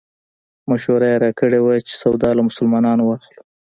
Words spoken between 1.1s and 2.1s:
یې راکړې وه چې